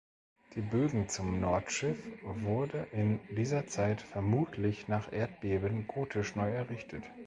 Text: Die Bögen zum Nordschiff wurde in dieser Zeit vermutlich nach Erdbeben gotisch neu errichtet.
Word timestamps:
Die 0.55 0.61
Bögen 0.61 1.09
zum 1.09 1.39
Nordschiff 1.39 2.01
wurde 2.23 2.87
in 2.91 3.19
dieser 3.35 3.67
Zeit 3.67 4.01
vermutlich 4.01 4.87
nach 4.87 5.11
Erdbeben 5.13 5.85
gotisch 5.85 6.35
neu 6.35 6.49
errichtet. 6.49 7.03